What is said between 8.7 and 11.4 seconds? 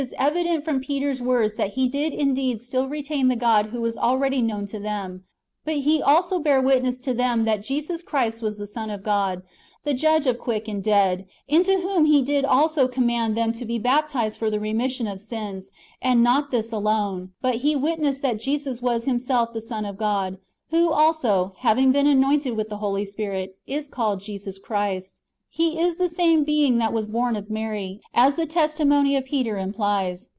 of God, the Judge of quick and dead,